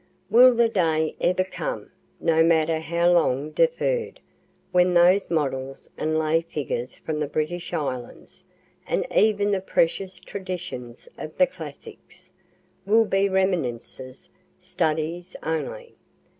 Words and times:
Will 0.31 0.55
the 0.55 0.67
day 0.67 1.15
ever 1.21 1.43
come 1.43 1.91
no 2.19 2.41
matter 2.43 2.79
how 2.79 3.11
long 3.11 3.51
deferr'd 3.51 4.19
when 4.71 4.95
those 4.95 5.29
models 5.29 5.91
and 5.95 6.17
lay 6.17 6.41
figures 6.41 6.95
from 6.95 7.19
the 7.19 7.27
British 7.27 7.71
islands 7.71 8.43
and 8.87 9.05
even 9.15 9.51
the 9.51 9.61
precious 9.61 10.19
traditions 10.19 11.07
of 11.19 11.37
the 11.37 11.45
classics 11.45 12.31
will 12.83 13.05
be 13.05 13.29
reminiscences, 13.29 14.31
studies 14.57 15.35
only? 15.43 15.93